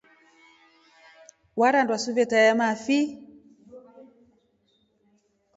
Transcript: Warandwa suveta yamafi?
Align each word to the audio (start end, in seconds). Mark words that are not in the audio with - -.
Warandwa 1.59 1.97
suveta 2.03 2.37
yamafi? 2.47 2.97